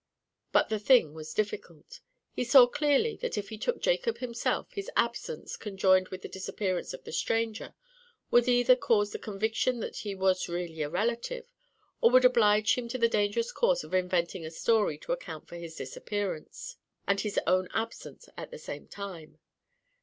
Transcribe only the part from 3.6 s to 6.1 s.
Jacob himself, his absence, conjoined